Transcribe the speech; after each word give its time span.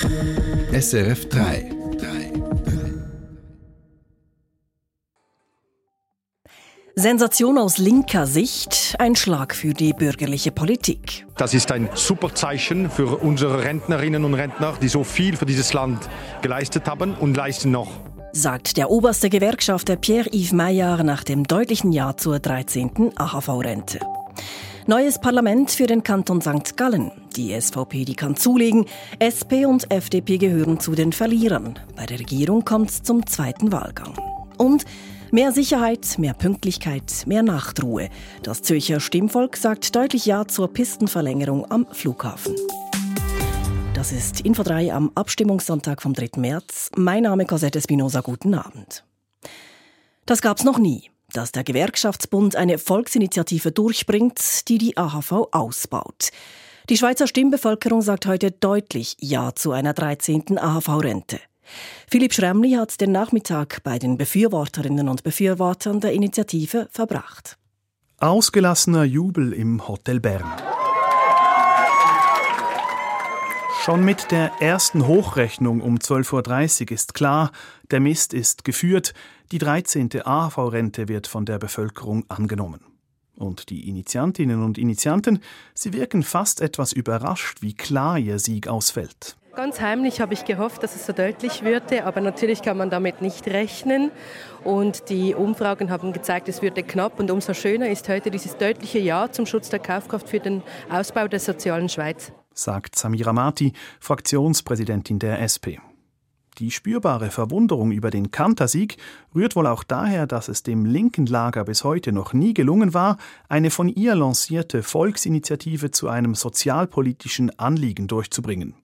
SRF 0.00 1.28
3. 1.28 1.70
Sensation 6.94 7.58
aus 7.58 7.76
linker 7.78 8.26
Sicht, 8.26 8.96
ein 8.98 9.16
Schlag 9.16 9.54
für 9.54 9.74
die 9.74 9.92
bürgerliche 9.92 10.50
Politik. 10.50 11.26
Das 11.36 11.52
ist 11.52 11.72
ein 11.72 11.90
super 11.94 12.34
Zeichen 12.34 12.90
für 12.90 13.18
unsere 13.18 13.64
Rentnerinnen 13.64 14.24
und 14.24 14.34
Rentner, 14.34 14.74
die 14.80 14.88
so 14.88 15.04
viel 15.04 15.36
für 15.36 15.46
dieses 15.46 15.74
Land 15.74 16.08
geleistet 16.40 16.86
haben 16.86 17.14
und 17.14 17.36
leisten 17.36 17.70
noch. 17.70 17.90
Sagt 18.32 18.78
der 18.78 18.90
oberste 18.90 19.28
Gewerkschafter 19.28 19.96
Pierre-Yves 19.96 20.52
Meyer 20.52 21.02
nach 21.02 21.22
dem 21.22 21.44
deutlichen 21.44 21.92
Ja 21.92 22.16
zur 22.16 22.38
13. 22.38 23.12
AHV-Rente. 23.16 24.00
Neues 24.86 25.20
Parlament 25.20 25.70
für 25.70 25.86
den 25.86 26.02
Kanton 26.02 26.40
St. 26.40 26.76
Gallen. 26.76 27.21
Die 27.32 27.58
SVP, 27.58 28.04
die 28.04 28.14
kann 28.14 28.36
zulegen. 28.36 28.86
SP 29.18 29.64
und 29.64 29.90
FDP 29.90 30.38
gehören 30.38 30.80
zu 30.80 30.94
den 30.94 31.12
Verlierern. 31.12 31.78
Bei 31.96 32.06
der 32.06 32.20
Regierung 32.20 32.64
kommt 32.64 32.90
es 32.90 33.02
zum 33.02 33.26
zweiten 33.26 33.72
Wahlgang. 33.72 34.14
Und 34.58 34.84
mehr 35.30 35.52
Sicherheit, 35.52 36.18
mehr 36.18 36.34
Pünktlichkeit, 36.34 37.24
mehr 37.26 37.42
Nachtruhe. 37.42 38.10
Das 38.42 38.62
Zürcher 38.62 39.00
Stimmvolk 39.00 39.56
sagt 39.56 39.94
deutlich 39.96 40.26
Ja 40.26 40.46
zur 40.46 40.72
Pistenverlängerung 40.72 41.70
am 41.70 41.86
Flughafen. 41.92 42.54
Das 43.94 44.12
ist 44.12 44.40
Info 44.40 44.62
3 44.62 44.92
am 44.92 45.10
Abstimmungssonntag 45.14 46.02
vom 46.02 46.12
3. 46.12 46.30
März. 46.36 46.90
Mein 46.96 47.22
Name 47.22 47.44
ist 47.44 47.48
Cosette 47.48 47.78
Espinosa. 47.78 48.20
Guten 48.20 48.54
Abend. 48.54 49.04
Das 50.26 50.42
gab's 50.42 50.64
noch 50.64 50.78
nie 50.78 51.12
dass 51.32 51.52
der 51.52 51.64
Gewerkschaftsbund 51.64 52.56
eine 52.56 52.78
Volksinitiative 52.78 53.72
durchbringt, 53.72 54.68
die 54.68 54.78
die 54.78 54.96
AHV 54.96 55.48
ausbaut. 55.50 56.30
Die 56.88 56.96
Schweizer 56.96 57.28
Stimmbevölkerung 57.28 58.02
sagt 58.02 58.26
heute 58.26 58.50
deutlich 58.50 59.16
Ja 59.20 59.54
zu 59.54 59.70
einer 59.70 59.92
13. 59.92 60.58
AHV-Rente. 60.58 61.38
Philipp 62.10 62.34
Schremli 62.34 62.72
hat 62.72 63.00
den 63.00 63.12
Nachmittag 63.12 63.84
bei 63.84 64.00
den 64.00 64.18
Befürworterinnen 64.18 65.08
und 65.08 65.22
Befürwortern 65.22 66.00
der 66.00 66.12
Initiative 66.12 66.88
verbracht. 66.90 67.56
Ausgelassener 68.18 69.04
Jubel 69.04 69.52
im 69.52 69.86
Hotel 69.86 70.18
Bern. 70.18 70.50
Schon 73.84 74.04
mit 74.04 74.32
der 74.32 74.50
ersten 74.60 75.06
Hochrechnung 75.06 75.80
um 75.80 75.98
12.30 75.98 76.82
Uhr 76.82 76.92
ist 76.92 77.14
klar, 77.14 77.52
der 77.92 78.00
Mist 78.00 78.34
ist 78.34 78.64
geführt, 78.64 79.14
die 79.52 79.58
13. 79.58 80.10
AHV-Rente 80.24 81.06
wird 81.06 81.28
von 81.28 81.44
der 81.44 81.58
Bevölkerung 81.58 82.24
angenommen. 82.28 82.91
Und 83.42 83.70
die 83.70 83.88
Initiantinnen 83.88 84.62
und 84.62 84.78
Initianten, 84.78 85.40
sie 85.74 85.92
wirken 85.92 86.22
fast 86.22 86.60
etwas 86.60 86.92
überrascht, 86.92 87.58
wie 87.60 87.74
klar 87.74 88.16
ihr 88.18 88.38
Sieg 88.38 88.68
ausfällt. 88.68 89.36
Ganz 89.56 89.80
heimlich 89.80 90.20
habe 90.20 90.32
ich 90.32 90.44
gehofft, 90.44 90.82
dass 90.82 90.94
es 90.94 91.04
so 91.04 91.12
deutlich 91.12 91.62
würde, 91.62 92.04
aber 92.04 92.20
natürlich 92.20 92.62
kann 92.62 92.78
man 92.78 92.88
damit 92.88 93.20
nicht 93.20 93.46
rechnen. 93.48 94.10
Und 94.64 95.10
die 95.10 95.34
Umfragen 95.34 95.90
haben 95.90 96.12
gezeigt, 96.12 96.48
es 96.48 96.62
würde 96.62 96.82
knapp. 96.82 97.18
Und 97.18 97.30
umso 97.30 97.52
schöner 97.52 97.90
ist 97.90 98.08
heute 98.08 98.30
dieses 98.30 98.56
deutliche 98.56 99.00
Ja 99.00 99.30
zum 99.30 99.44
Schutz 99.44 99.68
der 99.68 99.80
Kaufkraft 99.80 100.28
für 100.28 100.40
den 100.40 100.62
Ausbau 100.88 101.26
der 101.28 101.40
sozialen 101.40 101.88
Schweiz 101.88 102.32
sagt 102.54 102.96
Samira 102.96 103.32
Mati, 103.32 103.72
Fraktionspräsidentin 104.00 105.18
der 105.18 105.40
SP. 105.40 105.80
Die 106.58 106.70
spürbare 106.70 107.30
Verwunderung 107.30 107.92
über 107.92 108.10
den 108.10 108.30
Kantersieg 108.30 108.98
rührt 109.34 109.56
wohl 109.56 109.66
auch 109.66 109.84
daher, 109.84 110.26
dass 110.26 110.48
es 110.48 110.62
dem 110.62 110.84
linken 110.84 111.24
Lager 111.24 111.64
bis 111.64 111.82
heute 111.82 112.12
noch 112.12 112.34
nie 112.34 112.52
gelungen 112.52 112.92
war, 112.92 113.16
eine 113.48 113.70
von 113.70 113.88
ihr 113.88 114.14
lancierte 114.14 114.82
Volksinitiative 114.82 115.90
zu 115.92 116.08
einem 116.08 116.34
sozialpolitischen 116.34 117.58
Anliegen 117.58 118.06
durchzubringen. 118.06 118.74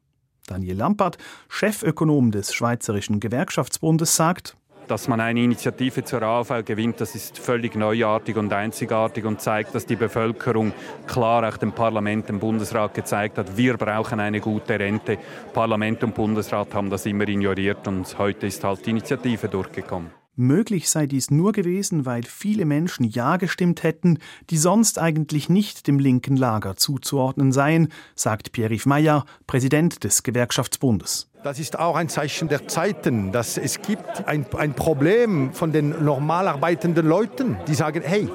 Daniel 0.47 0.77
Lampert, 0.77 1.19
Chefökonom 1.51 2.31
des 2.31 2.55
Schweizerischen 2.55 3.21
Gewerkschaftsbundes, 3.21 4.17
sagt, 4.17 4.57
dass 4.91 5.09
man 5.09 5.21
eine 5.21 5.43
Initiative 5.43 6.05
zur 6.05 6.23
AV 6.23 6.65
gewinnt, 6.65 7.01
das 7.01 7.15
ist 7.15 7.39
völlig 7.39 7.77
neuartig 7.77 8.37
und 8.37 8.53
einzigartig 8.53 9.25
und 9.25 9.41
zeigt, 9.41 9.75
dass 9.75 9.87
die 9.87 9.97
Bevölkerung 9.97 10.73
klar 11.07 11.49
auch 11.49 11.57
dem 11.57 11.73
Parlament, 11.73 12.29
dem 12.29 12.41
Bundesrat 12.41 12.95
gezeigt 12.95 13.39
hat, 13.39 13.57
wir 13.57 13.77
brauchen 13.77 14.21
eine 14.21 14.41
gute 14.41 14.79
Rente. 14.79 15.19
Parlament 15.53 16.03
und 16.05 16.15
Bundesrat 16.15 16.75
haben 16.75 16.91
das 16.91 17.07
immer 17.07 17.29
ignoriert 17.29 17.87
und 17.87 18.19
heute 18.19 18.47
ist 18.47 18.65
halt 18.65 18.85
die 18.85 18.91
Initiative 18.91 19.49
durchgekommen. 19.49 20.18
Möglich 20.41 20.89
sei 20.89 21.09
dies 21.09 21.33
nur 21.33 21.51
gewesen, 21.51 22.07
weil 22.07 22.23
viele 22.23 22.65
Menschen 22.65 23.03
Ja 23.03 23.39
gestimmt 23.39 23.83
hätten, 23.83 24.21
die 24.51 24.57
sonst 24.57 24.97
eigentlich 25.01 25.49
nicht 25.49 25.89
dem 25.89 25.99
linken 25.99 26.37
Lager 26.37 26.77
zuzuordnen 26.77 27.51
seien, 27.51 27.89
sagt 28.15 28.53
Pierre-Yves 28.53 28.87
Meyer, 28.87 29.25
Präsident 29.49 30.05
des 30.05 30.23
Gewerkschaftsbundes. 30.23 31.29
Das 31.43 31.59
ist 31.59 31.77
auch 31.77 31.97
ein 31.97 32.09
Zeichen 32.09 32.47
der 32.47 32.69
Zeiten, 32.69 33.33
dass 33.33 33.59
es 33.59 33.83
gibt 33.83 34.29
ein, 34.29 34.47
ein 34.57 34.75
Problem 34.75 35.53
von 35.55 35.73
den 35.73 36.05
normal 36.05 36.47
arbeitenden 36.47 37.09
Leuten, 37.09 37.57
die 37.67 37.75
sagen, 37.75 38.03
hey, 38.05 38.29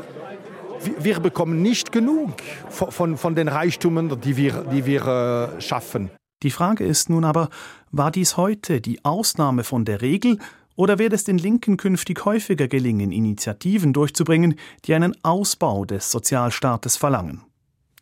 wir 1.00 1.22
bekommen 1.22 1.62
nicht 1.62 1.94
genug 1.94 2.34
von, 2.68 2.91
von, 2.91 3.18
von 3.18 3.34
den 3.34 3.47
Reichtümern, 3.47 4.20
die 4.20 4.35
wir, 4.35 4.66
die 4.70 4.85
wir 4.85 5.56
äh, 5.58 5.62
schaffen. 5.62 6.12
Die 6.44 6.52
Frage 6.52 6.84
ist 6.84 7.09
nun 7.09 7.24
aber, 7.24 7.47
war 7.91 8.12
dies 8.12 8.35
heute 8.35 8.81
die 8.81 9.06
Ausnahme 9.06 9.64
von 9.64 9.85
der 9.85 10.02
Regel 10.02 10.40
oder 10.75 11.00
wird 11.00 11.13
es 11.13 11.23
den 11.23 11.38
Linken 11.38 11.78
künftig 11.78 12.25
häufiger 12.25 12.67
gelingen, 12.67 13.11
Initiativen 13.11 13.94
durchzubringen, 13.94 14.56
die 14.85 14.94
einen 14.94 15.16
Ausbau 15.23 15.85
des 15.85 16.11
Sozialstaates 16.11 16.97
verlangen? 16.97 17.41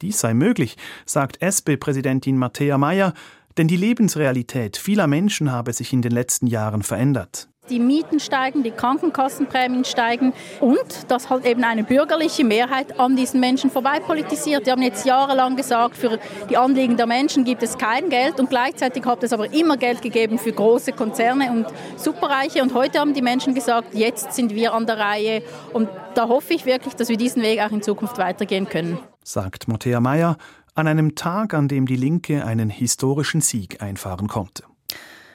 Dies 0.02 0.20
sei 0.20 0.34
möglich, 0.34 0.78
sagt 1.06 1.42
SP-Präsidentin 1.44 2.38
Matthäa 2.38 2.78
Mayer, 2.78 3.14
denn 3.58 3.68
die 3.68 3.78
Lebensrealität 3.78 4.78
vieler 4.78 5.08
Menschen 5.08 5.52
habe 5.52 5.74
sich 5.74 5.94
in 5.94 6.02
den 6.02 6.12
letzten 6.12 6.48
Jahren 6.48 6.82
verändert. 6.82 7.51
Die 7.72 7.80
Mieten 7.80 8.20
steigen, 8.20 8.64
die 8.64 8.72
Krankenkassenprämien 8.72 9.86
steigen 9.86 10.34
und 10.60 11.10
dass 11.10 11.30
halt 11.30 11.46
eben 11.46 11.64
eine 11.64 11.86
bürgerliche 11.86 12.44
Mehrheit 12.44 13.00
an 13.00 13.16
diesen 13.16 13.40
Menschen 13.40 13.72
vorbei 13.72 14.02
politisiert. 14.02 14.68
Die 14.68 14.72
haben 14.72 14.82
jetzt 14.82 15.06
jahrelang 15.06 15.56
gesagt, 15.56 15.96
für 15.96 16.20
die 16.50 16.58
Anliegen 16.58 16.98
der 16.98 17.08
Menschen 17.08 17.46
gibt 17.46 17.64
es 17.64 17.78
kein 17.78 18.10
Geld 18.10 18.42
und 18.42 18.50
gleichzeitig 18.50 19.06
hat 19.06 19.24
es 19.24 19.32
aber 19.32 19.54
immer 19.54 19.78
Geld 19.78 20.02
gegeben 20.02 20.38
für 20.38 20.52
große 20.52 20.92
Konzerne 20.92 21.50
und 21.50 21.68
Superreiche 21.96 22.62
und 22.62 22.74
heute 22.74 23.00
haben 23.00 23.14
die 23.14 23.22
Menschen 23.22 23.56
gesagt, 23.56 23.96
jetzt 23.96 24.34
sind 24.34 24.54
wir 24.54 24.74
an 24.74 24.86
der 24.86 24.98
Reihe 24.98 25.42
und 25.72 25.88
da 26.14 26.28
hoffe 26.28 26.54
ich 26.54 26.66
wirklich, 26.66 26.96
dass 26.96 27.08
wir 27.08 27.18
diesen 27.18 27.42
Weg 27.42 27.62
auch 27.62 27.72
in 27.72 27.82
Zukunft 27.82 28.18
weitergehen 28.18 28.68
können. 28.68 29.00
Sagt 29.24 29.70
Matthäa 29.70 30.02
Mayer, 30.02 30.36
an 30.76 30.88
einem 30.88 31.16
Tag, 31.16 31.54
an 31.54 31.70
dem 31.70 31.86
die 31.86 31.96
Linke 31.96 32.46
einen 32.46 32.70
historischen 32.70 33.40
Sieg 33.40 33.82
einfahren 33.82 34.28
konnte. 34.28 34.64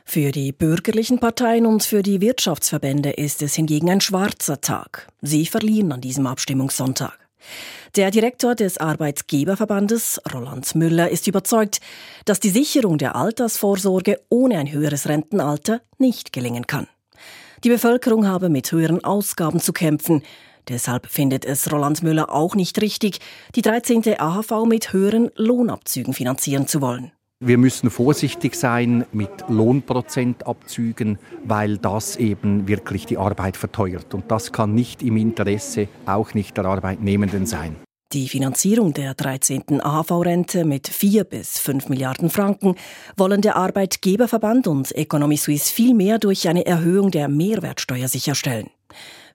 Für 0.09 0.31
die 0.31 0.53
bürgerlichen 0.53 1.19
Parteien 1.19 1.67
und 1.67 1.83
für 1.83 2.03
die 2.03 2.21
Wirtschaftsverbände 2.21 3.11
ist 3.11 3.43
es 3.43 3.57
hingegen 3.57 3.91
ein 3.91 4.01
schwarzer 4.01 4.61
Tag. 4.61 5.09
Sie 5.21 5.47
verlieren 5.47 5.91
an 5.91 6.01
diesem 6.01 6.29
Abstimmungssonntag. 6.29 7.19
Der 7.97 8.13
Direktor 8.13 8.55
des 8.55 8.79
Arbeitgeberverbandes, 8.79 10.21
Roland 10.33 10.75
Müller, 10.77 11.11
ist 11.11 11.27
überzeugt, 11.27 11.81
dass 12.25 12.39
die 12.39 12.51
Sicherung 12.51 12.99
der 12.99 13.17
Altersvorsorge 13.17 14.21
ohne 14.31 14.59
ein 14.59 14.71
höheres 14.71 15.09
Rentenalter 15.09 15.83
nicht 15.99 16.33
gelingen 16.33 16.69
kann. 16.69 16.87
Die 17.65 17.69
Bevölkerung 17.69 18.29
habe 18.29 18.49
mit 18.49 18.71
höheren 18.71 19.03
Ausgaben 19.03 19.61
zu 19.61 19.73
kämpfen. 19.73 20.23
Deshalb 20.69 21.09
findet 21.09 21.45
es 21.45 21.71
Roland 21.71 22.05
Müller 22.05 22.33
auch 22.33 22.55
nicht 22.55 22.81
richtig, 22.81 23.19
die 23.57 23.63
13. 23.63 24.19
AHV 24.19 24.67
mit 24.67 24.93
höheren 24.93 25.31
Lohnabzügen 25.35 26.15
finanzieren 26.15 26.69
zu 26.69 26.81
wollen. 26.81 27.13
Wir 27.45 27.59
müssen 27.59 27.91
vorsichtig 27.91 28.55
sein 28.55 29.05
mit 29.13 29.29
Lohnprozentabzügen, 29.49 31.19
weil 31.45 31.77
das 31.77 32.17
eben 32.17 32.67
wirklich 32.67 33.05
die 33.05 33.19
Arbeit 33.19 33.59
verteuert. 33.59 34.15
Und 34.15 34.31
das 34.31 34.53
kann 34.53 34.75
nicht 34.75 35.03
im 35.03 35.19
Interesse 35.19 35.89
auch 36.07 36.33
nicht 36.33 36.57
der 36.57 36.65
Arbeitnehmenden 36.65 37.45
sein. 37.45 37.77
Die 38.15 38.31
Finanzierung 38.31 38.95
der 38.95 39.13
13. 39.13 39.83
AHV-Rente 39.83 40.65
mit 40.65 40.89
4 40.89 41.25
bis 41.25 41.59
5 41.59 41.91
Milliarden 41.91 42.31
Franken 42.31 42.75
wollen 43.19 43.43
der 43.43 43.57
Arbeitgeberverband 43.57 44.67
und 44.67 44.97
Economy 44.97 45.37
Suisse 45.37 45.71
vielmehr 45.71 46.19
durch 46.19 46.49
eine 46.49 46.65
Erhöhung 46.65 47.11
der 47.11 47.29
Mehrwertsteuer 47.29 48.09
sicherstellen. 48.09 48.71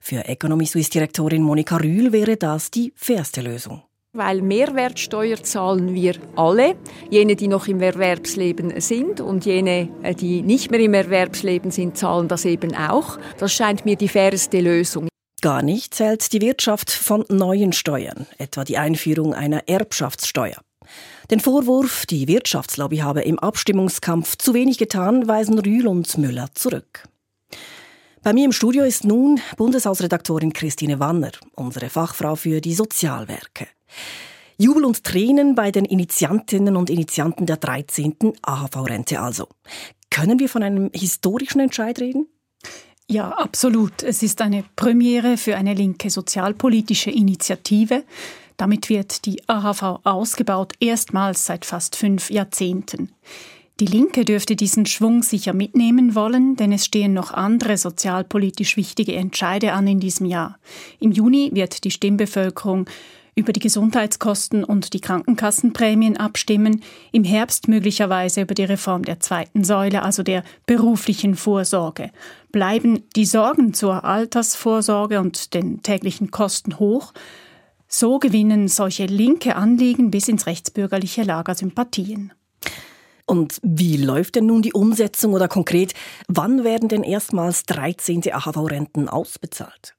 Für 0.00 0.24
Economy 0.24 0.66
Suisse 0.66 0.90
Direktorin 0.90 1.42
Monika 1.42 1.76
Rühl 1.76 2.10
wäre 2.10 2.36
das 2.36 2.72
die 2.72 2.92
fairste 2.96 3.42
Lösung. 3.42 3.82
Weil 4.14 4.42
Mehrwertsteuer 4.42 5.42
zahlen 5.42 5.94
wir 5.94 6.16
alle, 6.36 6.76
jene, 7.08 7.34
die 7.34 7.48
noch 7.48 7.66
im 7.66 7.80
Erwerbsleben 7.80 8.78
sind 8.78 9.22
und 9.22 9.46
jene, 9.46 9.88
äh, 10.02 10.14
die 10.14 10.42
nicht 10.42 10.70
mehr 10.70 10.80
im 10.80 10.92
Erwerbsleben 10.92 11.70
sind, 11.70 11.96
zahlen 11.96 12.28
das 12.28 12.44
eben 12.44 12.76
auch. 12.76 13.18
Das 13.38 13.54
scheint 13.54 13.86
mir 13.86 13.96
die 13.96 14.08
fairste 14.08 14.60
Lösung. 14.60 15.08
Gar 15.40 15.62
nicht 15.62 15.94
zählt 15.94 16.30
die 16.34 16.42
Wirtschaft 16.42 16.90
von 16.90 17.24
neuen 17.30 17.72
Steuern, 17.72 18.26
etwa 18.36 18.64
die 18.64 18.76
Einführung 18.76 19.32
einer 19.32 19.66
Erbschaftssteuer. 19.66 20.60
Den 21.30 21.40
Vorwurf, 21.40 22.04
die 22.04 22.28
Wirtschaftslobby 22.28 22.98
habe 22.98 23.22
im 23.22 23.38
Abstimmungskampf 23.38 24.36
zu 24.36 24.52
wenig 24.52 24.76
getan, 24.76 25.26
weisen 25.26 25.58
Rühl 25.58 25.86
und 25.86 26.18
Müller 26.18 26.48
zurück. 26.52 27.08
Bei 28.22 28.34
mir 28.34 28.44
im 28.44 28.52
Studio 28.52 28.84
ist 28.84 29.04
nun 29.04 29.40
Bundeshausredaktorin 29.56 30.52
Christine 30.52 31.00
Wanner, 31.00 31.32
unsere 31.56 31.88
Fachfrau 31.88 32.36
für 32.36 32.60
die 32.60 32.74
Sozialwerke. 32.74 33.68
Jubel 34.58 34.84
und 34.84 35.02
Tränen 35.04 35.54
bei 35.54 35.70
den 35.70 35.84
Initiantinnen 35.84 36.76
und 36.76 36.90
Initianten 36.90 37.46
der 37.46 37.56
13. 37.56 38.34
AHV-Rente 38.42 39.20
also. 39.20 39.48
Können 40.10 40.38
wir 40.38 40.48
von 40.48 40.62
einem 40.62 40.90
historischen 40.94 41.60
Entscheid 41.60 41.98
reden? 41.98 42.26
Ja, 43.08 43.30
absolut. 43.30 44.02
Es 44.02 44.22
ist 44.22 44.40
eine 44.40 44.64
Premiere 44.76 45.36
für 45.36 45.56
eine 45.56 45.74
linke 45.74 46.10
sozialpolitische 46.10 47.10
Initiative. 47.10 48.04
Damit 48.56 48.88
wird 48.88 49.26
die 49.26 49.46
AHV 49.48 50.00
ausgebaut, 50.04 50.74
erstmals 50.80 51.46
seit 51.46 51.64
fast 51.64 51.96
fünf 51.96 52.30
Jahrzehnten. 52.30 53.10
Die 53.80 53.86
Linke 53.86 54.24
dürfte 54.24 54.54
diesen 54.54 54.86
Schwung 54.86 55.22
sicher 55.22 55.54
mitnehmen 55.54 56.14
wollen, 56.14 56.56
denn 56.56 56.72
es 56.72 56.84
stehen 56.84 57.14
noch 57.14 57.32
andere 57.32 57.76
sozialpolitisch 57.76 58.76
wichtige 58.76 59.14
Entscheide 59.14 59.72
an 59.72 59.88
in 59.88 59.98
diesem 59.98 60.26
Jahr. 60.26 60.58
Im 61.00 61.10
Juni 61.10 61.50
wird 61.52 61.84
die 61.84 61.90
Stimmbevölkerung 61.90 62.86
über 63.34 63.52
die 63.52 63.60
Gesundheitskosten 63.60 64.62
und 64.62 64.92
die 64.92 65.00
Krankenkassenprämien 65.00 66.16
abstimmen, 66.16 66.82
im 67.12 67.24
Herbst 67.24 67.68
möglicherweise 67.68 68.42
über 68.42 68.54
die 68.54 68.64
Reform 68.64 69.04
der 69.04 69.20
zweiten 69.20 69.64
Säule, 69.64 70.02
also 70.02 70.22
der 70.22 70.44
beruflichen 70.66 71.34
Vorsorge. 71.34 72.10
Bleiben 72.50 73.02
die 73.16 73.24
Sorgen 73.24 73.72
zur 73.72 74.04
Altersvorsorge 74.04 75.20
und 75.20 75.54
den 75.54 75.82
täglichen 75.82 76.30
Kosten 76.30 76.78
hoch, 76.78 77.12
so 77.88 78.18
gewinnen 78.18 78.68
solche 78.68 79.06
linke 79.06 79.56
Anliegen 79.56 80.10
bis 80.10 80.28
ins 80.28 80.46
rechtsbürgerliche 80.46 81.22
Lager 81.22 81.54
Sympathien. 81.54 82.32
Und 83.24 83.58
wie 83.62 83.96
läuft 83.96 84.34
denn 84.34 84.46
nun 84.46 84.62
die 84.62 84.72
Umsetzung 84.72 85.32
oder 85.32 85.48
konkret, 85.48 85.94
wann 86.28 86.64
werden 86.64 86.88
denn 86.88 87.02
erstmals 87.02 87.64
13. 87.64 88.22
AHV-Renten 88.32 89.08
ausbezahlt? 89.08 89.94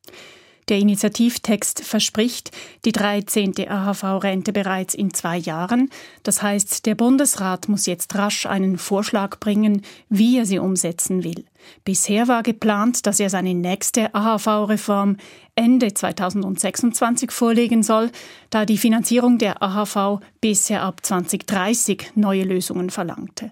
Der 0.70 0.78
Initiativtext 0.78 1.84
verspricht 1.84 2.52
die 2.86 2.92
13. 2.92 3.54
AHV-Rente 3.68 4.54
bereits 4.54 4.94
in 4.94 5.14
zwei 5.14 5.38
Jahren. 5.38 5.90
Das 6.24 6.42
heißt, 6.42 6.86
der 6.86 6.96
Bundesrat 6.96 7.68
muss 7.68 7.86
jetzt 7.86 8.16
rasch 8.16 8.46
einen 8.46 8.78
Vorschlag 8.78 9.40
bringen, 9.40 9.82
wie 10.10 10.38
er 10.38 10.46
sie 10.46 10.60
umsetzen 10.60 11.24
will. 11.24 11.46
Bisher 11.84 12.28
war 12.28 12.44
geplant, 12.44 13.06
dass 13.06 13.20
er 13.20 13.30
seine 13.30 13.54
nächste 13.54 14.14
AHV-Reform 14.14 15.18
Ende 15.56 15.94
2026 15.94 17.32
vorlegen 17.32 17.84
soll, 17.84 18.10
da 18.50 18.66
die 18.66 18.78
Finanzierung 18.78 19.38
der 19.38 19.62
AHV 19.62 20.20
bisher 20.42 20.82
ab 20.82 21.06
2030 21.06 22.12
neue 22.16 22.44
Lösungen 22.44 22.90
verlangte. 22.90 23.52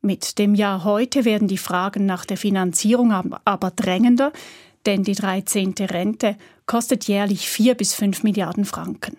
Mit 0.00 0.38
dem 0.38 0.54
Jahr 0.54 0.84
heute 0.84 1.24
werden 1.24 1.48
die 1.48 1.58
Fragen 1.58 2.04
nach 2.06 2.24
der 2.26 2.36
Finanzierung 2.36 3.12
aber 3.12 3.70
drängender 3.70 4.32
denn 4.86 5.02
die 5.02 5.14
13. 5.14 5.74
Rente 5.80 6.36
kostet 6.66 7.04
jährlich 7.04 7.48
4 7.48 7.74
bis 7.74 7.94
5 7.94 8.22
Milliarden 8.22 8.64
Franken. 8.64 9.18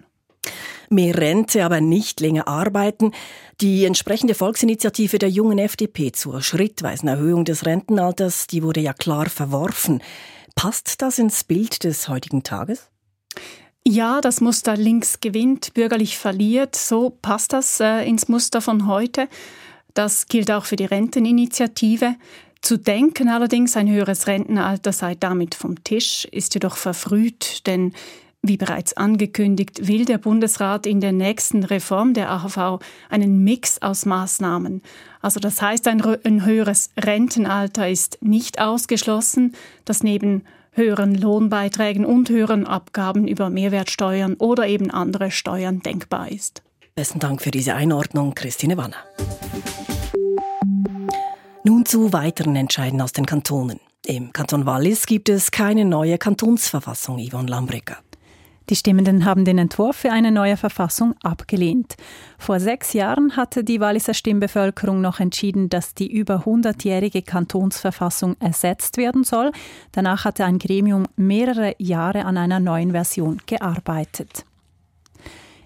Mehr 0.89 1.17
Rente, 1.17 1.65
aber 1.65 1.81
nicht 1.81 2.19
länger 2.19 2.47
arbeiten. 2.47 3.11
Die 3.61 3.85
entsprechende 3.85 4.35
Volksinitiative 4.35 5.17
der 5.17 5.29
jungen 5.29 5.57
FDP 5.57 6.11
zur 6.11 6.41
schrittweisen 6.41 7.07
Erhöhung 7.07 7.45
des 7.45 7.65
Rentenalters, 7.65 8.47
die 8.47 8.61
wurde 8.61 8.81
ja 8.81 8.93
klar 8.93 9.29
verworfen. 9.29 10.01
Passt 10.55 11.01
das 11.01 11.19
ins 11.19 11.43
Bild 11.43 11.83
des 11.83 12.07
heutigen 12.07 12.43
Tages? 12.43 12.89
Ja, 13.87 14.21
das 14.21 14.41
Muster 14.41 14.75
links 14.75 15.19
gewinnt, 15.19 15.73
bürgerlich 15.73 16.17
verliert. 16.17 16.75
So 16.75 17.09
passt 17.09 17.53
das 17.53 17.79
äh, 17.79 18.07
ins 18.07 18.27
Muster 18.27 18.61
von 18.61 18.87
heute. 18.87 19.27
Das 19.93 20.27
gilt 20.27 20.51
auch 20.51 20.65
für 20.65 20.75
die 20.75 20.85
Renteninitiative. 20.85 22.15
Zu 22.65 22.79
denken 22.79 23.29
allerdings, 23.29 23.77
ein 23.77 23.87
höheres 23.87 24.25
Rentenalter 24.25 24.91
sei 24.91 25.13
damit 25.13 25.53
vom 25.53 25.83
Tisch, 25.83 26.27
ist 26.31 26.55
jedoch 26.55 26.77
verfrüht, 26.77 27.67
denn 27.67 27.93
wie 28.41 28.57
bereits 28.57 28.97
angekündigt, 28.97 29.87
will 29.87 30.05
der 30.05 30.17
Bundesrat 30.17 30.87
in 30.87 30.99
der 30.99 31.11
nächsten 31.11 31.63
Reform 31.63 32.15
der 32.15 32.31
AHV 32.31 32.79
einen 33.11 33.43
Mix 33.43 33.83
aus 33.83 34.07
Maßnahmen. 34.07 34.81
Also 35.21 35.39
das 35.39 35.61
heißt, 35.61 35.87
ein, 35.87 36.01
ein 36.23 36.43
höheres 36.43 36.89
Rentenalter 36.97 37.87
ist 37.87 38.17
nicht 38.21 38.59
ausgeschlossen, 38.59 39.53
das 39.85 40.01
neben 40.01 40.41
höheren 40.71 41.13
Lohnbeiträgen 41.13 42.03
und 42.03 42.29
höheren 42.29 42.65
Abgaben 42.65 43.27
über 43.27 43.51
Mehrwertsteuern 43.51 44.37
oder 44.39 44.65
eben 44.65 44.89
andere 44.89 45.29
Steuern 45.29 45.81
denkbar 45.81 46.31
ist. 46.31 46.63
Besten 46.95 47.19
Dank 47.19 47.43
für 47.43 47.51
diese 47.51 47.75
Einordnung, 47.75 48.33
Christine 48.33 48.75
Wanner. 48.75 49.03
Zu 51.85 52.11
weiteren 52.13 52.55
Entscheiden 52.55 52.99
aus 52.99 53.13
den 53.13 53.27
Kantonen. 53.27 53.79
Im 54.07 54.33
Kanton 54.33 54.65
Wallis 54.65 55.05
gibt 55.05 55.29
es 55.29 55.51
keine 55.51 55.85
neue 55.85 56.17
Kantonsverfassung, 56.17 57.19
Yvonne 57.19 57.47
Lambrecker. 57.47 57.97
Die 58.71 58.75
Stimmenden 58.75 59.23
haben 59.23 59.45
den 59.45 59.59
Entwurf 59.59 59.95
für 59.97 60.11
eine 60.11 60.31
neue 60.31 60.57
Verfassung 60.57 61.13
abgelehnt. 61.21 61.95
Vor 62.39 62.59
sechs 62.59 62.93
Jahren 62.93 63.37
hatte 63.37 63.63
die 63.63 63.79
Walliser 63.79 64.15
Stimmbevölkerung 64.15 64.99
noch 64.99 65.19
entschieden, 65.19 65.69
dass 65.69 65.93
die 65.93 66.11
über 66.11 66.45
100-jährige 66.45 67.21
Kantonsverfassung 67.21 68.35
ersetzt 68.39 68.97
werden 68.97 69.23
soll. 69.23 69.51
Danach 69.91 70.25
hatte 70.25 70.43
ein 70.43 70.57
Gremium 70.57 71.05
mehrere 71.15 71.75
Jahre 71.77 72.25
an 72.25 72.37
einer 72.37 72.59
neuen 72.59 72.91
Version 72.93 73.39
gearbeitet. 73.45 74.43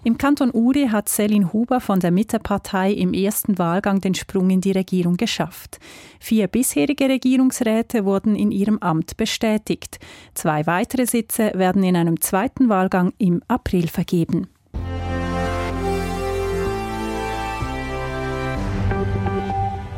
Im 0.02 0.16
Kanton 0.16 0.50
Uri 0.50 0.88
hat 0.88 1.10
Selin 1.10 1.52
Huber 1.52 1.78
von 1.78 2.00
der 2.00 2.10
Mittepartei 2.10 2.90
im 2.90 3.12
ersten 3.12 3.58
Wahlgang 3.58 4.00
den 4.00 4.14
Sprung 4.14 4.48
in 4.48 4.62
die 4.62 4.72
Regierung 4.72 5.18
geschafft. 5.18 5.78
Vier 6.18 6.48
bisherige 6.48 7.06
Regierungsräte 7.06 8.06
wurden 8.06 8.34
in 8.34 8.50
ihrem 8.50 8.78
Amt 8.78 9.18
bestätigt. 9.18 9.98
Zwei 10.32 10.66
weitere 10.66 11.04
Sitze 11.04 11.52
werden 11.54 11.84
in 11.84 11.96
einem 11.96 12.18
zweiten 12.22 12.70
Wahlgang 12.70 13.12
im 13.18 13.42
April 13.46 13.88
vergeben. 13.88 14.48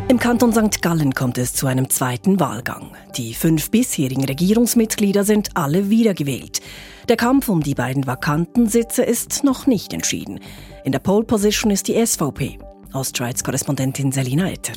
Im 0.08 0.19
Kanton 0.19 0.52
St. 0.52 0.82
Gallen 0.82 1.14
kommt 1.14 1.38
es 1.38 1.54
zu 1.54 1.69
einem 1.69 1.88
zweiten 1.88 2.40
Wahlgang. 2.40 2.90
Die 3.16 3.34
fünf 3.34 3.70
bisherigen 3.70 4.25
Regierungsmitglieder 4.25 5.22
sind 5.22 5.56
alle 5.56 5.90
wiedergewählt. 5.90 6.60
Der 7.08 7.16
Kampf 7.16 7.49
um 7.49 7.62
die 7.62 7.75
beiden 7.75 8.06
vakanten 8.06 8.69
Sitze 8.69 9.02
ist 9.02 9.43
noch 9.43 9.66
nicht 9.66 9.93
entschieden. 9.93 10.38
In 10.84 10.93
der 10.93 11.00
Pole 11.00 11.25
Position 11.25 11.72
ist 11.72 11.88
die 11.88 12.06
SVP. 12.06 12.58
Ostschweiz-Korrespondentin 12.93 14.12
Selina 14.12 14.49
Etter. 14.49 14.75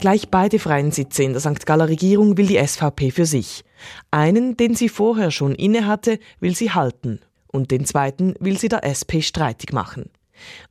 Gleich 0.00 0.30
beide 0.30 0.58
freien 0.58 0.90
Sitze 0.90 1.24
in 1.24 1.32
der 1.32 1.40
St. 1.40 1.66
Galler 1.66 1.88
Regierung 1.88 2.38
will 2.38 2.46
die 2.46 2.66
SVP 2.66 3.10
für 3.10 3.26
sich. 3.26 3.64
Einen, 4.10 4.56
den 4.56 4.74
sie 4.74 4.88
vorher 4.88 5.30
schon 5.30 5.54
innehatte, 5.54 6.18
will 6.40 6.56
sie 6.56 6.70
halten. 6.70 7.20
Und 7.48 7.72
den 7.72 7.84
zweiten 7.84 8.34
will 8.40 8.58
sie 8.58 8.68
der 8.68 8.84
SP 8.88 9.20
streitig 9.20 9.72
machen. 9.72 10.10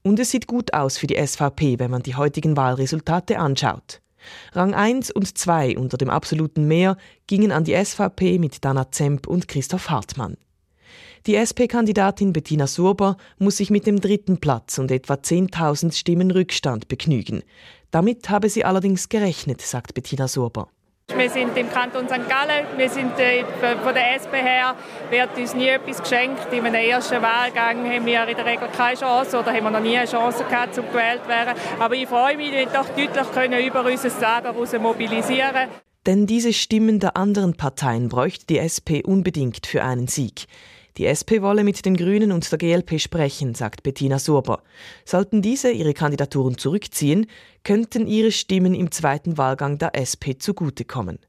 Und 0.02 0.20
es 0.20 0.32
sieht 0.32 0.48
gut 0.48 0.74
aus 0.74 0.98
für 0.98 1.08
die 1.08 1.24
SVP, 1.24 1.78
wenn 1.78 1.92
man 1.92 2.02
die 2.02 2.16
heutigen 2.16 2.58
Wahlresultate 2.58 3.38
anschaut. 3.38 4.02
Rang 4.54 4.74
1 4.74 5.12
und 5.12 5.38
2 5.38 5.78
unter 5.78 5.98
dem 5.98 6.10
absoluten 6.10 6.68
Mehr 6.68 6.98
gingen 7.28 7.52
an 7.52 7.64
die 7.64 7.76
SVP 7.76 8.40
mit 8.40 8.66
Dana 8.66 8.90
Zemp 8.92 9.28
und 9.28 9.48
Christoph 9.48 9.90
Hartmann. 9.90 10.38
Die 11.28 11.36
SP-Kandidatin 11.36 12.32
Bettina 12.32 12.68
Surber 12.68 13.18
muss 13.38 13.58
sich 13.58 13.70
mit 13.70 13.86
dem 13.86 14.00
dritten 14.00 14.38
Platz 14.38 14.78
und 14.78 14.90
etwa 14.92 15.16
10.000 15.16 15.92
Stimmen 15.92 16.32
Rückstand 16.32 16.88
begnügen. 16.88 17.44
Damit 17.92 18.30
habe 18.30 18.48
sie 18.48 18.64
allerdings 18.64 19.10
gerechnet, 19.10 19.60
sagt 19.60 19.94
Bettina 19.94 20.30
Surber. 20.30 20.70
Wir 21.14 21.30
sind 21.30 21.58
im 21.58 21.70
Kanton 21.70 22.08
St. 22.08 22.30
Gallen, 22.30 22.66
wir 22.78 22.90
sind 22.90 23.20
äh, 23.20 23.44
von 23.84 23.94
der 23.94 24.16
SP 24.16 24.40
her, 24.40 24.76
wird 25.10 25.38
uns 25.38 25.54
nie 25.54 25.68
etwas 25.68 26.02
geschenkt. 26.02 26.48
In 26.54 26.66
einem 26.66 26.76
ersten 26.76 27.22
Wahlgang 27.22 27.84
haben 27.84 28.06
wir 28.06 28.26
in 28.26 28.38
der 28.38 28.46
Regel 28.46 28.70
keine 28.70 28.98
Chance 28.98 29.38
oder 29.38 29.52
haben 29.52 29.66
wir 29.66 29.72
noch 29.72 29.82
nie 29.82 29.98
eine 29.98 30.08
Chance 30.08 30.46
gehabt, 30.46 30.76
zu 30.76 30.82
gewählt 30.82 31.24
zu 31.24 31.30
werden. 31.30 31.56
Aber 31.78 31.96
ich 31.96 32.08
freue 32.08 32.38
mich, 32.38 32.54
wenn 32.54 32.60
wir 32.60 32.74
doch 32.74 32.88
deutlich 32.88 33.32
können 33.34 33.66
über 33.66 33.84
unser 33.84 34.18
Lager 34.22 34.54
mobilisieren 34.80 35.68
Denn 36.06 36.26
diese 36.26 36.54
Stimmen 36.54 37.02
der 37.02 37.18
anderen 37.18 37.58
Parteien 37.58 38.08
bräuchte 38.08 38.46
die 38.46 38.60
SP 38.64 39.04
unbedingt 39.04 39.68
für 39.68 39.84
einen 39.84 40.08
Sieg. 40.08 40.48
Die 40.98 41.06
SP 41.06 41.44
wolle 41.44 41.64
mit 41.64 41.86
den 41.86 41.96
Grünen 41.96 42.32
und 42.32 42.52
der 42.52 42.58
GLP 42.58 43.00
sprechen, 43.00 43.54
sagt 43.54 43.84
Bettina 43.84 44.18
Surber. 44.18 44.64
Sollten 45.06 45.44
diese 45.44 45.70
ihre 45.72 45.94
Kandidaturen 45.94 46.58
zurückziehen, 46.58 47.28
könnten 47.64 48.08
ihre 48.08 48.32
Stimmen 48.32 48.74
im 48.74 48.90
zweiten 48.92 49.38
Wahlgang 49.38 49.78
der 49.78 49.94
SP 49.94 50.40
zugutekommen. 50.40 51.20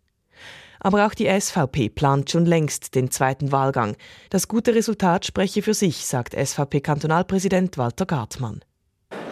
Aber 0.80 1.06
auch 1.06 1.12
die 1.12 1.28
SVP 1.28 1.90
plant 1.90 2.30
schon 2.30 2.46
längst 2.46 2.94
den 2.94 3.10
zweiten 3.10 3.52
Wahlgang. 3.52 3.96
Das 4.30 4.48
gute 4.48 4.74
Resultat 4.74 5.26
spreche 5.26 5.60
für 5.60 5.74
sich, 5.74 6.06
sagt 6.06 6.34
SVP-Kantonalpräsident 6.34 7.76
Walter 7.76 8.06
Gartmann. 8.06 8.60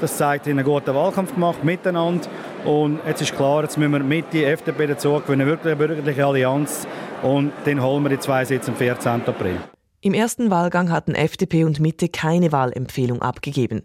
Das 0.00 0.18
zeigt, 0.18 0.46
ihnen 0.46 0.58
einen 0.58 0.68
guten 0.68 0.94
Wahlkampf 0.94 1.34
gemacht 1.34 1.64
miteinander. 1.64 2.28
Und 2.64 3.00
jetzt 3.06 3.22
ist 3.22 3.34
klar, 3.34 3.62
jetzt 3.62 3.78
müssen 3.78 3.92
wir 3.92 4.00
mit 4.00 4.32
die 4.32 4.44
FDP 4.44 4.88
dazu 4.88 5.20
gewinnen, 5.20 5.46
wirklich 5.46 5.72
eine 5.72 5.76
bürgerliche 5.76 6.26
Allianz. 6.26 6.86
Und 7.22 7.52
dann 7.64 7.82
holen 7.82 8.02
wir 8.02 8.10
die 8.10 8.18
zwei 8.18 8.44
Sitze 8.44 8.72
am 8.72 8.76
14. 8.76 9.22
April. 9.26 9.60
Im 10.06 10.14
ersten 10.14 10.52
Wahlgang 10.52 10.92
hatten 10.92 11.16
FDP 11.16 11.64
und 11.64 11.80
Mitte 11.80 12.08
keine 12.08 12.52
Wahlempfehlung 12.52 13.22
abgegeben. 13.22 13.82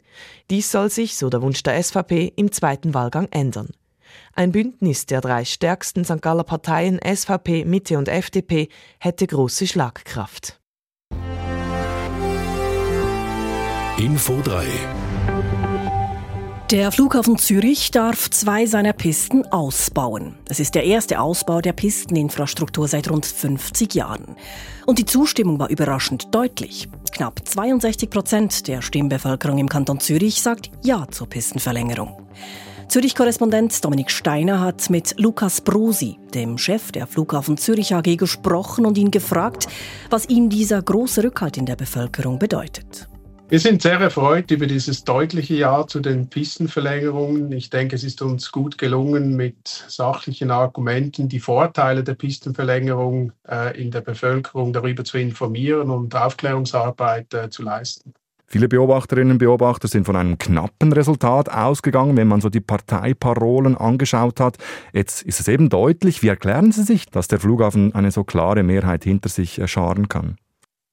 Dies 0.51 0.71
soll 0.71 0.91
sich, 0.91 1.17
so 1.17 1.31
der 1.31 1.41
Wunsch 1.41 1.63
der 1.63 1.81
SVP, 1.81 2.31
im 2.35 2.51
zweiten 2.51 2.93
Wahlgang 2.93 3.27
ändern. 3.31 3.69
Ein 4.35 4.51
Bündnis 4.51 5.07
der 5.07 5.19
drei 5.21 5.45
stärksten 5.45 6.05
St. 6.05 6.21
Galler 6.21 6.43
Parteien 6.43 6.99
SVP, 7.03 7.65
Mitte 7.65 7.97
und 7.97 8.07
FDP 8.07 8.69
hätte 8.99 9.25
große 9.25 9.65
Schlagkraft. 9.65 10.61
Info 13.97 14.39
3 14.43 14.67
der 16.71 16.89
Flughafen 16.93 17.37
Zürich 17.37 17.91
darf 17.91 18.29
zwei 18.29 18.65
seiner 18.65 18.93
Pisten 18.93 19.45
ausbauen. 19.51 20.35
Es 20.47 20.61
ist 20.61 20.73
der 20.73 20.85
erste 20.85 21.19
Ausbau 21.19 21.59
der 21.59 21.73
Pisteninfrastruktur 21.73 22.87
seit 22.87 23.09
rund 23.09 23.25
50 23.25 23.93
Jahren. 23.93 24.37
Und 24.85 24.97
die 24.97 25.05
Zustimmung 25.05 25.59
war 25.59 25.69
überraschend 25.69 26.33
deutlich. 26.33 26.87
Knapp 27.11 27.41
62 27.45 28.09
Prozent 28.09 28.67
der 28.69 28.81
Stimmbevölkerung 28.81 29.57
im 29.57 29.67
Kanton 29.67 29.99
Zürich 29.99 30.41
sagt 30.41 30.71
Ja 30.81 31.07
zur 31.11 31.27
Pistenverlängerung. 31.27 32.25
Zürich-Korrespondent 32.87 33.83
Dominik 33.83 34.09
Steiner 34.09 34.61
hat 34.61 34.89
mit 34.89 35.19
Lukas 35.19 35.59
Brosi, 35.59 36.19
dem 36.33 36.57
Chef 36.57 36.93
der 36.93 37.05
Flughafen 37.05 37.57
Zürich 37.57 37.93
AG, 37.93 38.15
gesprochen 38.15 38.85
und 38.85 38.97
ihn 38.97 39.11
gefragt, 39.11 39.67
was 40.09 40.29
ihm 40.29 40.49
dieser 40.49 40.81
große 40.81 41.21
Rückhalt 41.23 41.57
in 41.57 41.65
der 41.65 41.75
Bevölkerung 41.75 42.39
bedeutet. 42.39 43.10
Wir 43.51 43.59
sind 43.59 43.81
sehr 43.81 43.99
erfreut 43.99 44.49
über 44.51 44.65
dieses 44.65 45.03
deutliche 45.03 45.55
Ja 45.55 45.85
zu 45.85 45.99
den 45.99 46.29
Pistenverlängerungen. 46.29 47.51
Ich 47.51 47.69
denke, 47.69 47.97
es 47.97 48.03
ist 48.05 48.21
uns 48.21 48.49
gut 48.49 48.77
gelungen, 48.77 49.35
mit 49.35 49.67
sachlichen 49.67 50.51
Argumenten 50.51 51.27
die 51.27 51.41
Vorteile 51.41 52.05
der 52.05 52.13
Pistenverlängerung 52.13 53.33
äh, 53.45 53.77
in 53.77 53.91
der 53.91 53.99
Bevölkerung 53.99 54.71
darüber 54.71 55.03
zu 55.03 55.17
informieren 55.17 55.89
und 55.89 56.15
Aufklärungsarbeit 56.15 57.33
äh, 57.33 57.49
zu 57.49 57.63
leisten. 57.63 58.13
Viele 58.47 58.69
Beobachterinnen 58.69 59.33
und 59.33 59.39
Beobachter 59.39 59.89
sind 59.89 60.05
von 60.05 60.15
einem 60.15 60.37
knappen 60.37 60.93
Resultat 60.93 61.51
ausgegangen, 61.51 62.15
wenn 62.15 62.29
man 62.29 62.39
so 62.39 62.47
die 62.47 62.61
Parteiparolen 62.61 63.75
angeschaut 63.75 64.39
hat. 64.39 64.59
Jetzt 64.93 65.23
ist 65.23 65.41
es 65.41 65.49
eben 65.49 65.67
deutlich. 65.67 66.23
Wie 66.23 66.29
erklären 66.29 66.71
Sie 66.71 66.83
sich, 66.83 67.07
dass 67.07 67.27
der 67.27 67.41
Flughafen 67.41 67.93
eine 67.95 68.11
so 68.11 68.23
klare 68.23 68.63
Mehrheit 68.63 69.03
hinter 69.03 69.27
sich 69.27 69.61
scharen 69.65 70.07
kann? 70.07 70.37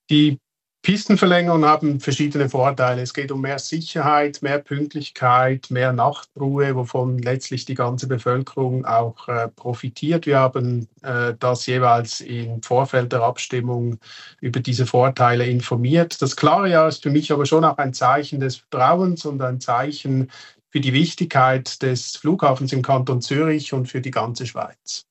Die 0.09 0.39
Pistenverlängerungen 0.81 1.67
haben 1.67 1.99
verschiedene 1.99 2.47
Vorteile. 2.47 3.01
Es 3.01 3.13
geht 3.13 3.33
um 3.33 3.41
mehr 3.41 3.59
Sicherheit, 3.59 4.41
mehr 4.41 4.59
Pünktlichkeit, 4.59 5.67
mehr 5.69 5.91
Nachtruhe, 5.91 6.73
wovon 6.73 7.19
letztlich 7.19 7.65
die 7.65 7.75
ganze 7.75 8.07
Bevölkerung 8.07 8.85
auch 8.85 9.27
äh, 9.27 9.49
profitiert. 9.49 10.25
Wir 10.25 10.39
haben 10.39 10.87
äh, 11.01 11.33
das 11.37 11.65
jeweils 11.65 12.21
im 12.21 12.63
Vorfeld 12.63 13.11
der 13.11 13.23
Abstimmung 13.23 13.99
über 14.39 14.61
diese 14.61 14.85
Vorteile 14.85 15.45
informiert. 15.45 16.21
Das 16.21 16.37
klare 16.37 16.69
Jahr 16.69 16.87
ist 16.87 17.03
für 17.03 17.09
mich 17.09 17.31
aber 17.33 17.45
schon 17.45 17.65
auch 17.65 17.77
ein 17.77 17.93
Zeichen 17.93 18.39
des 18.39 18.55
Vertrauens 18.55 19.25
und 19.25 19.41
ein 19.41 19.59
Zeichen 19.59 20.31
für 20.69 20.79
die 20.79 20.93
Wichtigkeit 20.93 21.81
des 21.81 22.15
Flughafens 22.15 22.71
im 22.71 22.83
Kanton 22.83 23.21
Zürich 23.21 23.73
und 23.73 23.87
für 23.87 23.99
die 23.99 24.11
ganze 24.11 24.45
Schweiz. 24.45 25.05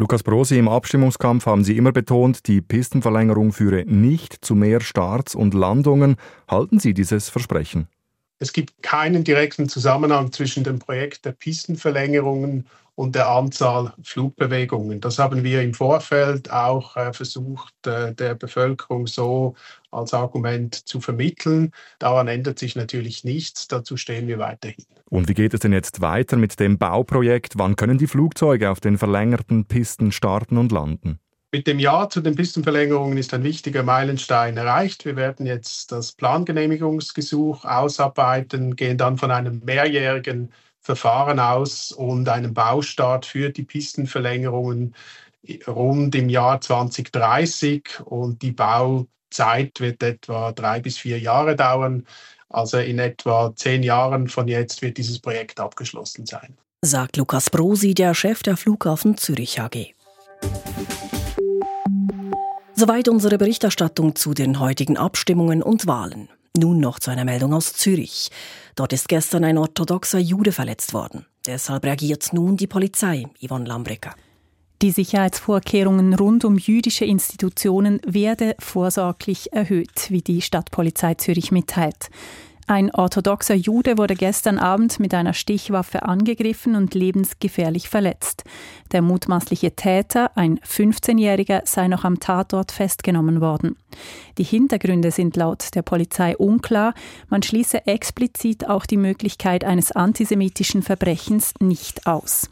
Lukas 0.00 0.22
Brosi, 0.22 0.56
im 0.56 0.68
Abstimmungskampf 0.68 1.46
haben 1.46 1.64
Sie 1.64 1.76
immer 1.76 1.90
betont, 1.90 2.46
die 2.46 2.60
Pistenverlängerung 2.60 3.50
führe 3.52 3.84
nicht 3.84 4.44
zu 4.44 4.54
mehr 4.54 4.80
Starts 4.80 5.34
und 5.34 5.54
Landungen. 5.54 6.14
Halten 6.46 6.78
Sie 6.78 6.94
dieses 6.94 7.28
Versprechen? 7.30 7.88
Es 8.38 8.52
gibt 8.52 8.82
keinen 8.82 9.24
direkten 9.24 9.68
Zusammenhang 9.68 10.32
zwischen 10.32 10.64
dem 10.64 10.78
Projekt 10.78 11.24
der 11.24 11.32
Pistenverlängerungen 11.32 12.66
und 12.98 13.14
der 13.14 13.28
Anzahl 13.28 13.92
Flugbewegungen. 14.02 15.00
Das 15.00 15.20
haben 15.20 15.44
wir 15.44 15.62
im 15.62 15.72
Vorfeld 15.72 16.50
auch 16.50 16.96
äh, 16.96 17.12
versucht, 17.12 17.74
äh, 17.86 18.12
der 18.12 18.34
Bevölkerung 18.34 19.06
so 19.06 19.54
als 19.92 20.12
Argument 20.14 20.74
zu 20.74 21.00
vermitteln. 21.00 21.70
Daran 22.00 22.26
ändert 22.26 22.58
sich 22.58 22.74
natürlich 22.74 23.22
nichts. 23.22 23.68
Dazu 23.68 23.96
stehen 23.96 24.26
wir 24.26 24.40
weiterhin. 24.40 24.84
Und 25.10 25.28
wie 25.28 25.34
geht 25.34 25.54
es 25.54 25.60
denn 25.60 25.72
jetzt 25.72 26.00
weiter 26.00 26.36
mit 26.36 26.58
dem 26.58 26.76
Bauprojekt? 26.76 27.54
Wann 27.56 27.76
können 27.76 27.98
die 27.98 28.08
Flugzeuge 28.08 28.68
auf 28.68 28.80
den 28.80 28.98
verlängerten 28.98 29.66
Pisten 29.66 30.10
starten 30.10 30.58
und 30.58 30.72
landen? 30.72 31.20
Mit 31.50 31.66
dem 31.66 31.78
Ja 31.78 32.10
zu 32.10 32.20
den 32.20 32.34
Pistenverlängerungen 32.34 33.16
ist 33.16 33.32
ein 33.32 33.42
wichtiger 33.42 33.82
Meilenstein 33.82 34.58
erreicht. 34.58 35.06
Wir 35.06 35.16
werden 35.16 35.46
jetzt 35.46 35.90
das 35.92 36.12
Plangenehmigungsgesuch 36.12 37.64
ausarbeiten, 37.64 38.76
gehen 38.76 38.98
dann 38.98 39.16
von 39.16 39.30
einem 39.30 39.62
mehrjährigen 39.64 40.52
Verfahren 40.80 41.40
aus 41.40 41.90
und 41.90 42.28
einen 42.28 42.52
Baustart 42.52 43.24
für 43.24 43.48
die 43.48 43.62
Pistenverlängerungen 43.62 44.94
rund 45.66 46.14
im 46.14 46.28
Jahr 46.28 46.60
2030 46.60 48.00
und 48.04 48.42
die 48.42 48.52
Bauzeit 48.52 49.80
wird 49.80 50.02
etwa 50.02 50.52
drei 50.52 50.80
bis 50.80 50.98
vier 50.98 51.18
Jahre 51.18 51.56
dauern. 51.56 52.06
Also 52.50 52.76
in 52.76 52.98
etwa 52.98 53.54
zehn 53.56 53.82
Jahren 53.82 54.28
von 54.28 54.48
jetzt 54.48 54.82
wird 54.82 54.98
dieses 54.98 55.18
Projekt 55.18 55.60
abgeschlossen 55.60 56.26
sein. 56.26 56.58
Sagt 56.84 57.16
Lukas 57.16 57.48
Brosi, 57.48 57.94
der 57.94 58.12
Chef 58.12 58.42
der 58.42 58.58
Flughafen 58.58 59.16
Zürich 59.16 59.60
AG. 59.60 59.94
Soweit 62.80 63.08
unsere 63.08 63.38
Berichterstattung 63.38 64.14
zu 64.14 64.34
den 64.34 64.60
heutigen 64.60 64.96
Abstimmungen 64.96 65.64
und 65.64 65.88
Wahlen. 65.88 66.28
Nun 66.56 66.78
noch 66.78 67.00
zu 67.00 67.10
einer 67.10 67.24
Meldung 67.24 67.52
aus 67.52 67.72
Zürich. 67.72 68.30
Dort 68.76 68.92
ist 68.92 69.08
gestern 69.08 69.42
ein 69.42 69.58
orthodoxer 69.58 70.20
Jude 70.20 70.52
verletzt 70.52 70.92
worden. 70.92 71.26
Deshalb 71.44 71.82
reagiert 71.82 72.32
nun 72.32 72.56
die 72.56 72.68
Polizei, 72.68 73.26
Yvonne 73.44 73.64
Lambrecker. 73.64 74.14
Die 74.80 74.92
Sicherheitsvorkehrungen 74.92 76.14
rund 76.14 76.44
um 76.44 76.56
jüdische 76.56 77.04
Institutionen 77.04 78.00
werde 78.06 78.54
vorsorglich 78.60 79.52
erhöht, 79.52 80.06
wie 80.10 80.22
die 80.22 80.40
Stadtpolizei 80.40 81.14
Zürich 81.14 81.50
mitteilt. 81.50 82.10
Ein 82.68 82.94
orthodoxer 82.94 83.54
Jude 83.54 83.96
wurde 83.96 84.14
gestern 84.14 84.58
Abend 84.58 85.00
mit 85.00 85.14
einer 85.14 85.32
Stichwaffe 85.32 86.02
angegriffen 86.02 86.74
und 86.74 86.92
lebensgefährlich 86.92 87.88
verletzt. 87.88 88.44
Der 88.92 89.00
mutmaßliche 89.00 89.74
Täter, 89.74 90.36
ein 90.36 90.58
15-Jähriger, 90.60 91.62
sei 91.64 91.88
noch 91.88 92.04
am 92.04 92.20
Tatort 92.20 92.70
festgenommen 92.70 93.40
worden. 93.40 93.76
Die 94.36 94.44
Hintergründe 94.44 95.12
sind 95.12 95.34
laut 95.34 95.74
der 95.74 95.80
Polizei 95.80 96.36
unklar. 96.36 96.92
Man 97.30 97.42
schließe 97.42 97.86
explizit 97.86 98.68
auch 98.68 98.84
die 98.84 98.98
Möglichkeit 98.98 99.64
eines 99.64 99.92
antisemitischen 99.92 100.82
Verbrechens 100.82 101.54
nicht 101.60 102.06
aus. 102.06 102.50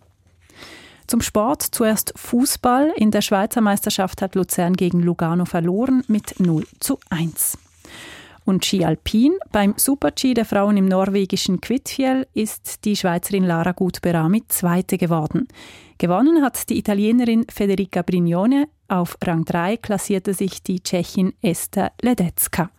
Zum 1.07 1.21
Sport 1.21 1.61
zuerst 1.61 2.15
Fußball. 2.17 2.91
In 2.97 3.11
der 3.11 3.21
Schweizer 3.21 3.61
Meisterschaft 3.61 4.23
hat 4.23 4.35
Luzern 4.35 4.73
gegen 4.73 5.03
Lugano 5.03 5.45
verloren 5.45 6.05
mit 6.09 6.41
0 6.41 6.67
zu 6.81 6.99
1. 7.11 7.59
Und 8.47 8.65
Ski 8.65 8.85
Alpin. 8.85 9.33
Beim 9.51 9.75
Super-G 9.77 10.33
der 10.33 10.45
Frauen 10.45 10.77
im 10.77 10.87
norwegischen 10.87 11.61
Kvitfjell 11.61 12.29
ist 12.33 12.85
die 12.85 12.97
Schweizerin 12.97 13.45
Lara 13.45 13.73
Gutberami 13.73 14.45
Zweite 14.47 14.97
geworden. 14.97 15.49
Gewonnen 15.99 16.43
hat 16.43 16.69
die 16.71 16.79
Italienerin 16.79 17.45
Federica 17.53 18.03
Brignone. 18.03 18.69
Auf 18.87 19.19
Rang 19.25 19.45
3 19.45 19.79
klassierte 19.79 20.33
sich 20.33 20.63
die 20.63 20.81
Tschechin 20.81 21.35
Esther 21.43 21.91
Ledecka. 22.01 22.71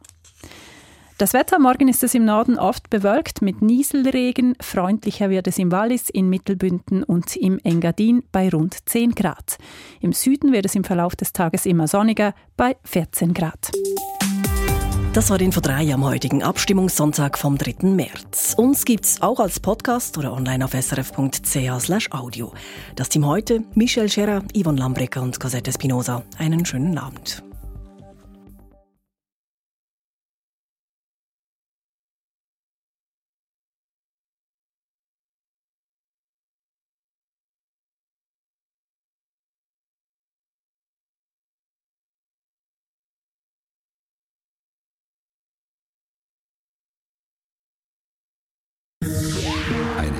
Das 1.17 1.33
Wetter 1.33 1.59
morgen 1.59 1.89
ist 1.89 2.03
es 2.03 2.13
im 2.13 2.23
Norden 2.23 2.57
oft 2.57 2.89
bewölkt 2.89 3.41
mit 3.41 3.61
Nieselregen. 3.61 4.55
Freundlicher 4.61 5.29
wird 5.29 5.47
es 5.47 5.57
im 5.57 5.71
Wallis, 5.71 6.09
in 6.09 6.29
Mittelbünden 6.29 7.03
und 7.03 7.35
im 7.35 7.59
Engadin 7.63 8.23
bei 8.31 8.49
rund 8.49 8.77
10 8.87 9.15
Grad. 9.15 9.57
Im 9.99 10.13
Süden 10.13 10.53
wird 10.53 10.65
es 10.65 10.75
im 10.75 10.85
Verlauf 10.85 11.15
des 11.17 11.33
Tages 11.33 11.65
immer 11.65 11.87
sonniger 11.87 12.35
bei 12.55 12.77
14 12.83 13.33
Grad. 13.33 13.71
Das 15.13 15.31
war 15.31 15.41
Info 15.41 15.61
3 15.61 15.93
am 15.93 16.05
heutigen 16.05 16.43
Abstimmungssonntag 16.43 17.39
vom 17.39 17.57
3. 17.57 17.87
März. 17.87 18.53
Uns 18.55 18.85
gibt's 18.85 19.21
auch 19.21 19.39
als 19.39 19.59
Podcast 19.59 20.17
oder 20.17 20.31
online 20.31 20.63
auf 20.63 20.73
srf.ch 20.73 22.11
audio. 22.11 22.53
Das 22.95 23.09
Team 23.09 23.25
heute, 23.25 23.63
Michel 23.73 24.09
Scherer, 24.09 24.43
Yvonne 24.55 24.79
Lambrecker 24.79 25.23
und 25.23 25.39
Cosette 25.39 25.71
Espinosa. 25.71 26.23
Einen 26.37 26.65
schönen 26.65 26.99
Abend. 26.99 27.46